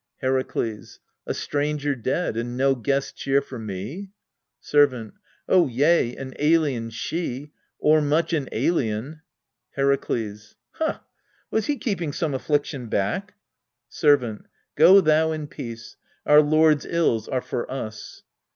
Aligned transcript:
Herakles. 0.23 0.97
A 1.27 1.33
stranger 1.35 1.93
dead 1.93 2.35
and 2.35 2.57
no 2.57 2.73
guest 2.73 3.15
cheer 3.15 3.39
for 3.39 3.59
me? 3.59 4.09
Servant. 4.59 5.13
Oh, 5.47 5.67
yea, 5.67 6.15
an 6.15 6.33
alien 6.39 6.89
she 6.89 7.51
o'ermuch 7.83 8.35
an 8.35 8.49
alien! 8.51 9.21
Herakles. 9.77 10.55
Ha! 10.71 11.05
was 11.51 11.67
he 11.67 11.77
keeping 11.77 12.13
some 12.13 12.33
affliction 12.33 12.87
back? 12.87 13.35
Servant. 13.89 14.47
Go 14.75 15.01
thou 15.01 15.31
in 15.33 15.45
peace: 15.45 15.97
our 16.25 16.41
lords' 16.41 16.87
ills 16.87 17.27
are 17.29 17.41
for 17.43 17.69
us. 17.69 18.23